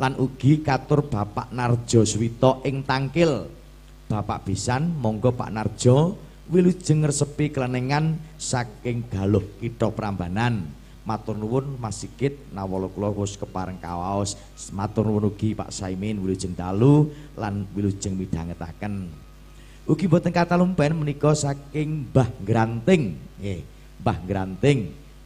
[0.00, 3.52] Lan ugi katur Bapak Narjo Swito ing Tangkil.
[4.06, 6.16] Bapak Bisan monggo Pak Narjo
[6.48, 13.78] wilujeng ngresepi kelenengan saking Galuh Kitha Prambanan matur nuwun Mas Sigit nawala kula wis kepareng
[13.78, 14.34] kawaos.
[14.74, 19.06] Matur nuwun ugi Pak Saimin wilujeng dalu lan wilujeng midhangetaken.
[19.86, 23.14] Ugi boten kata lumpen menika saking Mbah Granting.
[23.38, 23.62] Nggih
[24.02, 24.78] Mbah Granting.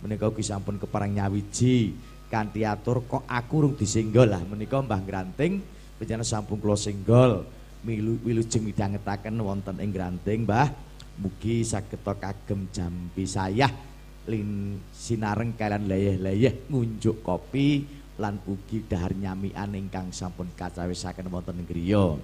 [0.05, 1.97] Menika ugi sampun kepareng nyawiji
[2.28, 4.28] kanthi atur kok aku rung disenggol?
[4.28, 5.65] Lah menika Mbah Granting
[5.97, 7.48] panjenengan sampun kula senggol.
[7.89, 10.93] Wilujeng midhangetaken wonten ing Granting Mbah.
[11.20, 13.89] Mugi saged kagem jampi sayah
[14.28, 17.86] lin sinareng kalian layeh-layeh ngunjuk kopi
[18.20, 22.20] lan ugi dahar nyamian ingkang sampun kacawisaken wonten griya.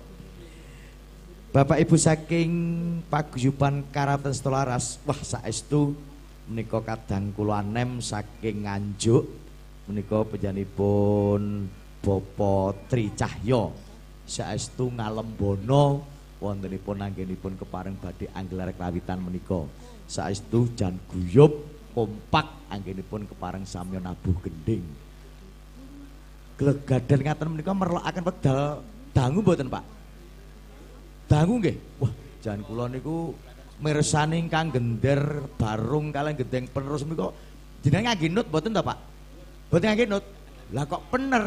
[1.56, 2.52] Bapak Ibu saking
[3.08, 5.96] paguyuban Karaten Stolaras, wah saestu
[6.44, 9.24] menika kadang kula anem saking Nganjuk
[9.88, 11.64] menika panjenenganipun
[12.04, 13.72] Bapak Tri Cahya
[14.28, 16.04] saestu ngalembono
[16.42, 19.64] wontenipun anggenipun kepareng badhe anggelar kawitan menika
[20.04, 24.84] saestu jan guyub kompak anggenipun kepareng samya nabuh gending.
[26.60, 28.84] Glegaden ngaten menika merlokaken pedal
[29.16, 29.84] dangu mboten, Pak?
[31.24, 31.76] Dangu nggih.
[32.04, 32.12] Wah,
[32.44, 33.32] jan kula niku
[33.80, 35.20] gender
[35.56, 37.32] barung kalian gendeng penerus menika
[37.80, 38.98] jenengan ngangge nut mboten to, Pak?
[39.72, 40.24] Mboten nut.
[40.76, 41.44] Lah kok pener?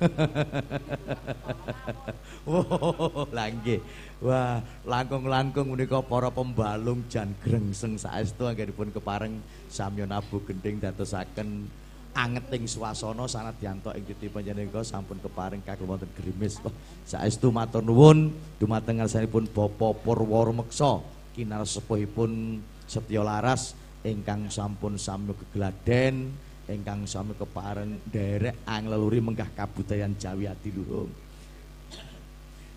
[2.46, 3.82] Wow, langge.
[4.22, 11.66] Wah, langkung-langkung menika para pembalung jan grengseng saestu anggenipun kepareng samya nabu gending dadosaken
[12.14, 16.62] angeting swasana sanadyanto ing titi panjenengan sampun kepareng kagem wonten grimis.
[16.62, 16.70] Oh,
[17.02, 18.30] saestu matur nuwun
[18.62, 21.02] dumateng ngarsanipun Bapak Purwarmeksa
[21.34, 23.74] kinar sepuhipun Setya Laras
[24.06, 26.30] ingkang sampun sami kegladen
[26.66, 31.10] ingkang sami kepareng derek angleluri menggah kabudayan Jawi Adiluhung.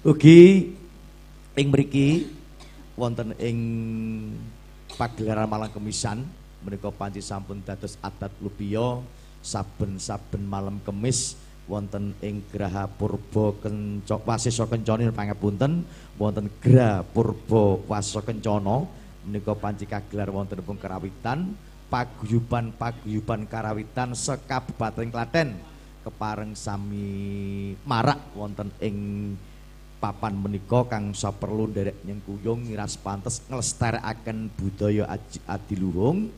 [0.05, 0.71] Ugi
[1.57, 2.29] ing mriki
[2.95, 3.57] wonten ing
[4.95, 6.23] pagelaran Malang Kemisan
[6.63, 8.99] menika panci sampun dados adat lupiya
[9.39, 11.39] saben-saben malam kemis
[11.69, 15.87] wonten ing Graha Purba Kencok Wasisa Kencana pangapunten
[16.19, 18.83] wonten Graha Purba Wasisa Kencana
[19.23, 21.55] menika panci kagelar wonten ing karawitan
[21.89, 25.49] paguyuban-paguyuban karawitan sekabupaten Klaten.
[25.99, 28.95] Kepareng sami marak wonten ing
[29.99, 35.11] papan menika kang saperlu nderek nyengkuyung ngiras pantes nglestarekaken budaya
[35.43, 36.31] adiluhung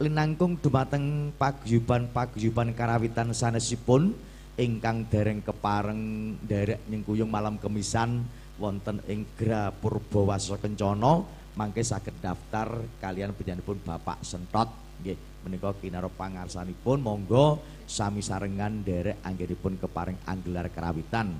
[0.00, 4.16] linangkung dumateng paguyuban-paguyuban karawitan sanesipun
[4.56, 8.24] ingkang dereng kepareng derek nyengkuyung malam kemisan
[8.56, 11.22] wonten ing Gra Purbawaso Kencana
[11.52, 14.72] mangke saged daftar kalian penyanipun Bapak Sentot
[15.02, 15.18] nggih.
[15.42, 21.34] Menika kinaro pangarsanipun monggo sami sarengan derek anggenipun kepareng anggelar kerawitan.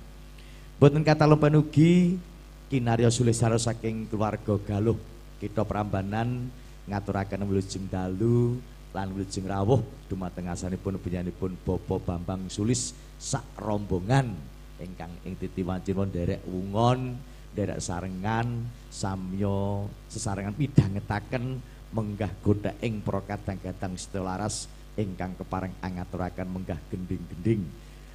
[0.83, 2.19] Boten kata lupen ugi
[2.67, 4.99] kinarya sulisara saking keluarga Galuh.
[5.39, 6.51] Kita Prambanan
[6.91, 8.59] ngaturaken wilujeng dalu
[8.91, 9.79] lan wilujeng rawuh.
[10.11, 12.91] Dumateng asanipun penyanipun Bapak Bambang Sulis
[13.23, 14.35] sak rombongan.
[14.83, 17.15] Ingkang ing titiwancipun derek wungon
[17.55, 21.61] derek sarengan samyo sesarengan pidhangetaken
[21.93, 24.67] menggah goda ing para kadang-kadang setelaras
[24.97, 27.65] ingkang kepareng angaturaken menggah gending-gending.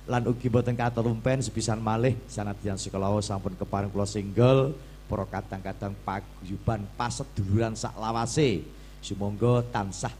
[0.10, 4.74] Lan ugi boten katurumpen sepisan malih sanadyan sekolah sampun kepareng kula single
[5.06, 8.66] para kadang-kadang paguyuban paseduluran sak lawase.
[8.98, 10.12] Sumangga tansah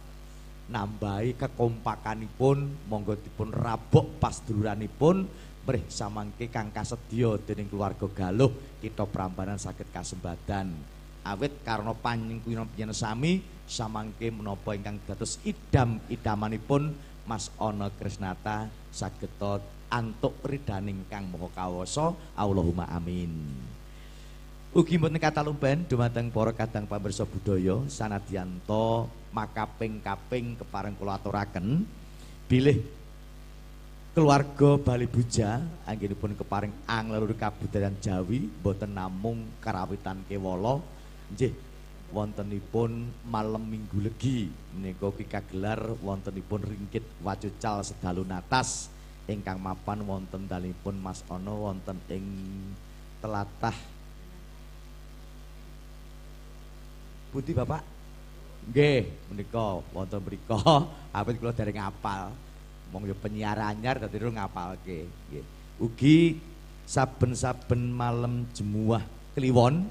[0.68, 5.26] nambahi kekompakanipun monggo dipun rabok pasduluranipun
[5.68, 8.52] mrih samangke kang kasedya dening keluarga Galuh
[8.84, 10.97] kita prambanan saged kasembadan
[11.36, 16.96] awit karena panjenengan sami samangke menapa ingkang dados idam-idamanipun
[17.28, 19.36] Mas Ana Krisnata saged
[19.92, 22.16] antuk ridaning Kang Maha Kawasa.
[22.36, 23.32] Allahumma amin.
[24.76, 31.88] Ugi mboten katalumben dumateng para kadang pamirsa budaya sanadyanto makaping-kaping kepareng kula aturaken.
[32.48, 32.80] Bilih
[34.16, 40.80] keluarga Bali Buja anggenipun keparing angler kabudayan Jawi boten namung karawitan kewala
[41.34, 41.54] nggih
[42.16, 48.88] wontenipun malam Minggu Legi menika kagelar wontenipun ringkit wacucal sedalu natas
[49.28, 52.24] ingkang mapan wonten dalipun Mas Ono wonten ing
[53.20, 53.76] telatah
[57.28, 57.84] Budi Bapak?
[58.72, 60.58] Nggih, menika wonten mriku
[61.18, 62.32] awit kula dereng ngapal.
[62.90, 65.06] Mong yo penyiar anyar dadi ru ngapalke.
[65.06, 65.46] Nggih.
[65.78, 66.40] Ugi
[66.88, 69.04] saben-saben malam jemuah
[69.36, 69.86] kliwon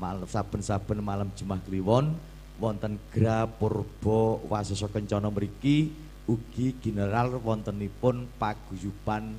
[0.00, 2.16] malam saben-saben malam jemuah kliwon
[2.56, 5.92] wonten Gra Purba Wasesa Kencana mriki
[6.24, 9.36] ugi general wontenipun paguyuban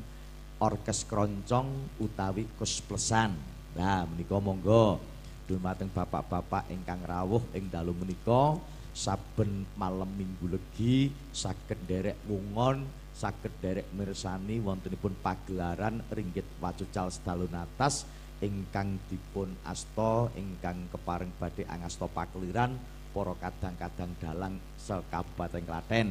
[0.61, 3.33] orkes kroncong utawi kusplesan.
[3.73, 5.01] Nah, menika monggo
[5.49, 8.61] dumateng bapak-bapak ingkang rawuh ing dalu menika
[8.93, 12.83] saben malam Minggu Legi saged derek wungon
[13.15, 18.03] saged derek mirsani wontenipun pagelaran ringgit wacucal sedalun atas
[18.41, 22.75] ingkang dipun asta ingkang kepareng badhe angasta pakliran
[23.13, 26.07] para kadang-kadang dalang sekabupaten Klaten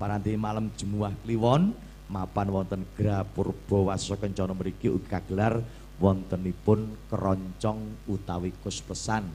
[0.00, 1.76] paranti malam jemuah kliwon
[2.08, 5.60] mapan wonten Gra Purbawaso Kencana mriki ugi kagelar
[6.00, 9.28] wontenipun keroncong utawi kuspesan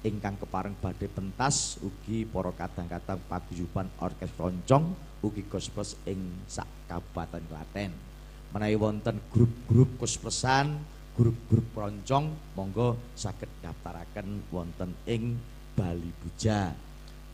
[0.00, 7.44] ingkang kepareng badhe pentas ugi para kadang-kadang paguyuban orkes roncong ugi kuspes ing sak Kabupaten
[7.44, 7.92] Klaten.
[8.50, 10.80] Menawi wonten grup-grup kuspesan,
[11.20, 15.36] grup-grup roncong monggo saged daftaraken wonten ing
[15.76, 16.72] Bali Buja.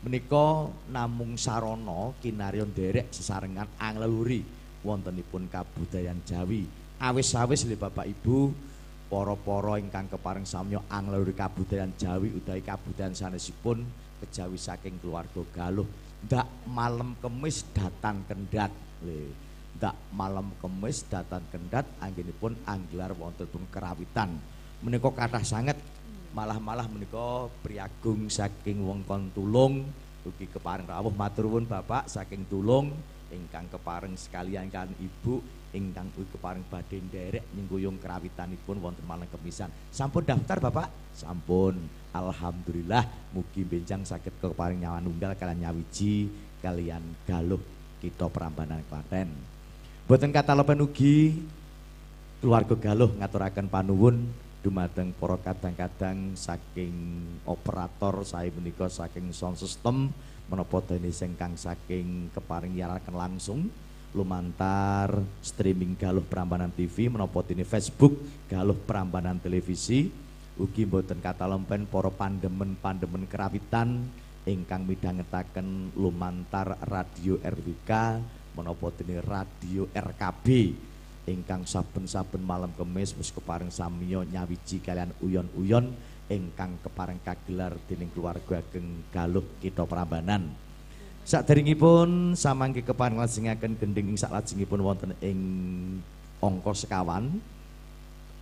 [0.03, 4.43] Menika namung sarana kinarya nderek sesarengan angleluri
[4.83, 6.67] wontenipun kabudayan Jawi.
[6.99, 8.51] Awis-awis lho Bapak Ibu
[9.07, 13.87] para-para ingkang kepareng samya angler kabudayan Jawi utawi kabudayan sanesipun
[14.19, 15.87] kejawi saking keluarga Galuh
[16.27, 18.73] ndak malam kemis datang kendat
[19.05, 19.46] le
[19.77, 24.33] ndak malam kemis datang kendat anggenipun anggelar wonten pun kerawitan
[24.81, 25.77] menika kathah sanget
[26.33, 29.85] malah-malah menika priagung saking wong kon tulung
[30.27, 32.91] ugi kepareng rawuh matur nuwun Bapak saking tulung
[33.31, 35.39] ingkang kepareng sekalian kan Ibu
[35.71, 39.71] ingkang ugi kepareng badhe nderek nyengkuyung kerawitanipun wonten malang kemisan.
[39.91, 40.91] Sampun daftar Bapak?
[41.15, 41.79] Sampun.
[42.11, 46.27] Alhamdulillah mugi benjang sakit kepareng nyawa nunggal kalian nyawiji
[46.59, 47.61] kalian galuh
[48.03, 49.56] kita perambanan Klaten.
[50.07, 51.35] Boten kata lepen ugi
[52.39, 54.23] keluarga galuh ngaturaken panuwun
[54.63, 56.95] dumateng para kadang-kadang saking
[57.43, 60.07] operator saya menika saking sound system
[60.47, 63.67] menapa dene kang saking keparing nyaraken langsung.
[64.15, 65.11] Lumantar
[65.43, 68.15] streaming Galuh Prambanan TV menapa dene Facebook
[68.47, 70.07] Galuh Prambanan Televisi.
[70.55, 74.07] Ugi mboten katalompen para pandemen-pandemen kerawitan
[74.47, 77.91] ingkang midhangetaken lumantar radio RWK
[78.57, 80.73] menapa dene radio RKB
[81.29, 85.93] ingkang saben-saben malam kemis wis kepareng samiya nyawiji kalian uyon-uyon
[86.27, 90.49] ingkang kepareng kagelar dening keluarga ageng Galuh kita Prambanan.
[91.27, 95.39] Saderengipun samangke kepan nglajengaken gending ing saklajengipun wonten ing
[96.39, 97.39] angka sekawan.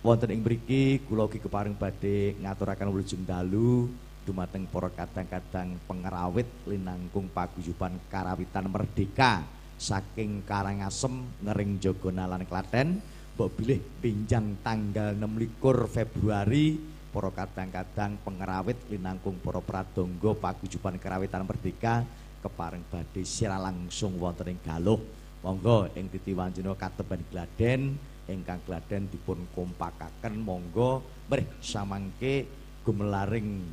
[0.06, 3.90] Wonten ing mriki kula ugi keparing badhe ngaturaken wilujeng dalu
[4.22, 9.42] dumateng para kadang-kadang pengerawit linangkung paguyuban karawitan merdeka
[9.76, 12.98] saking Karangasem ngering Jogonalan Klaten
[13.36, 15.60] mbok bilih pinjang tanggal 26
[15.92, 16.80] Februari
[17.12, 22.04] para kadang-kadang pengerawit linangkung para pradonga pagujuban kerawitan merdeka
[22.40, 25.00] kepareng badhe sira langsung wonten ing Galuh.
[25.44, 27.96] Monggo ing titi wanjena kateban gladen
[28.26, 31.04] ingkang gladen dipun kompakaken monggo.
[31.28, 32.48] Mrih samangke
[32.84, 33.64] gumelaring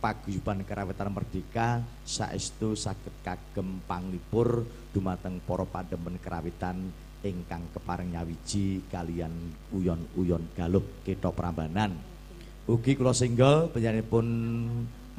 [0.00, 4.64] paguyuban kerawitan merdeka saestu saged kagem panglipur
[4.96, 6.88] dumateng para pademen kerawitan
[7.20, 11.92] ingkang kepareng nyawiji kalian uyon-uyon galuh kita prambanan.
[12.64, 14.26] Ugi kula singgol panjenenganipun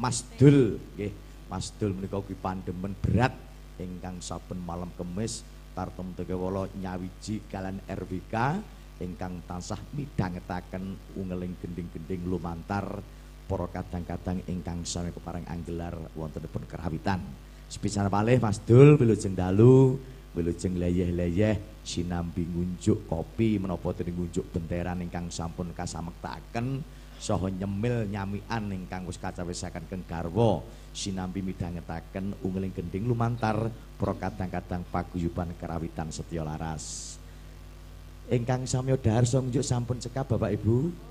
[0.01, 1.13] Mas Dul nggih.
[1.45, 3.37] Mas Dul menika ugi pandemen berat
[3.77, 5.45] ingkang saben malam kemis
[5.77, 8.35] tartem tegewala nyawiji kalian RWK
[9.01, 13.01] ingkang tansah midhangetaken ungeling gending-gending lumantar
[13.51, 17.19] para kadang-kadang ingkang sami kepareng anggelar wontenipun kerawitan.
[17.67, 19.99] Sepisan malih Mas Dul wilujeng dalu,
[20.31, 26.79] wilujeng leyeh-leyeh sinambi ngunjuk kopi menapa dening ngunjuk benteran ingkang sampun kasamektaken
[27.19, 30.63] saha nyemil nyamian ingkang wis kacawisaken keng garwa
[30.95, 33.67] sinambi midhangetaken ungeling gending lumantar
[33.99, 37.19] para kadang-kadang paguyuban kerawitan setya laras.
[38.31, 41.10] Ingkang samya dahar ngunjuk sampun cekap Bapak Ibu.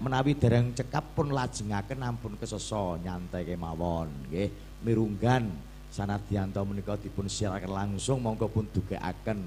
[0.00, 4.28] Menawi dereng cekap pun lajengaken ampun kesoso nyantai kemawon.
[4.28, 4.48] Nggih
[4.84, 5.48] mirunggan
[5.88, 9.40] sanadyanto menika dipun siaraken langsung monggo pun dugekaken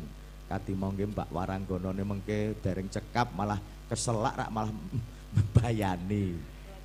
[0.49, 4.73] kati monggo Mbak Waranggonone mengke dereng cekap malah keselak rak malah
[5.53, 6.33] bayani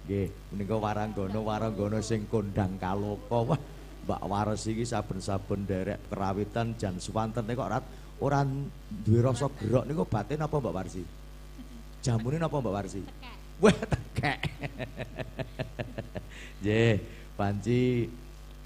[0.04, 3.60] nggih menika Waranggono Waranggono sing kondang kaloko wah
[4.04, 7.80] Mbak Wares iki saben-saben derek kerawitan jan suwanten kok ora
[8.20, 8.44] ora
[8.84, 11.02] duwe rasa gerok niku batin apa Mbak Warsi?
[12.04, 13.00] Jamune napa Mbak Warsi
[13.64, 14.40] Wah tekek.
[16.60, 17.00] Nggih,
[17.32, 18.04] panci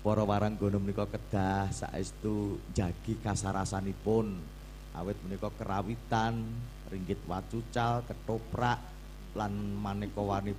[0.02, 4.34] warang gono menika kedah saestu jagi kasarasanipun.
[4.98, 6.42] Awit menika kerawitan,
[6.90, 8.82] ringgit wacucal, ketoprak
[9.38, 10.58] lan maneka warni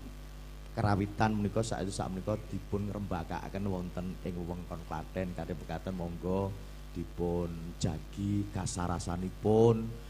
[0.72, 6.56] kerawitan menika saestu sak menika dipun ngrembakakaken wonten ing wewengkon Klaten kadhe bekaten monggo
[6.96, 10.08] dipun jagi kasarasanipun.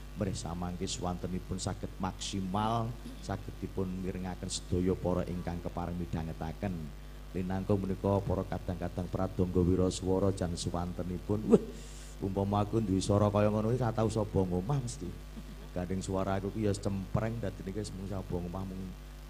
[0.53, 2.91] Mangke swantenipun saged maksimal
[3.23, 6.75] saged dipun mirengaken sedaya para ingkang kepareng midhangetaken.
[7.31, 11.63] Linangkung menika para kadang-kadang pradonga wiraswara jan swantenipun wah
[12.19, 15.07] umpama aku duwe swara kaya ngono iki ora tau sapa ngomah mesti.
[15.71, 18.81] Gandeng suara aku ya cempreng dadi niki mung sapa ngomah mung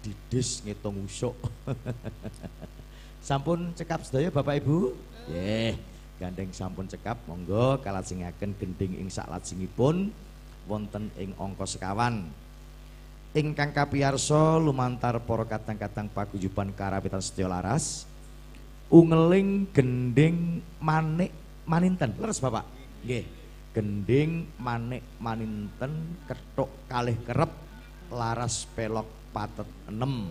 [0.02, 1.36] didis ngitung usuk.
[3.28, 4.96] Sampun cekap sedaya Bapak Ibu?
[5.28, 5.76] Nggih.
[6.20, 10.12] Gandeng sampun cekap monggo kalajengaken gending ing saklajengipun
[10.70, 12.30] wonten ing angka sekawan.
[13.34, 18.06] Ingkang kapiyarsa lumantar para kadang-kadang paguyuban karawitan sedya laras
[18.90, 21.30] ungeling gending manik
[21.64, 22.10] maninten?
[22.18, 22.66] Leres Bapak?
[23.06, 23.24] Nggih.
[23.70, 27.54] Gending manik maninten ketuk kalih kerep
[28.10, 30.26] laras pelok patet enem.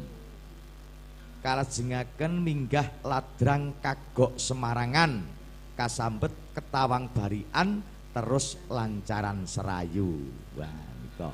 [1.40, 5.24] Kalajengaken minggah ladrang kagok semarangan
[5.80, 7.80] kasambet ketawang barian
[8.14, 10.30] terus lancaran serayu.
[10.58, 11.30] Wah nika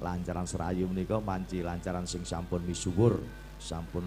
[0.00, 3.20] lancaran serayu menika manci lancaran sing sampun misuwur
[3.60, 4.04] sampun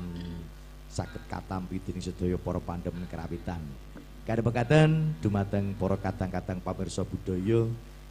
[0.88, 3.62] saged katampi dening sedaya para pandemen kerawitan.
[4.28, 7.64] Kadhepekaten dumateng para kadang-kadang pamirsa budaya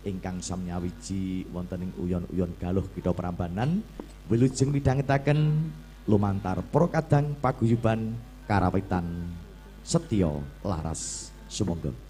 [0.06, 3.82] ingkang samnyawiji wonten ing uyon-uyon galuh kita Prambanan
[4.30, 5.68] wilujeng midhangetaken
[6.06, 8.14] lumantar para kadang paguyuban
[8.46, 9.04] karawitan
[9.82, 10.30] setya
[10.62, 11.34] laras.
[11.46, 12.05] Sumangga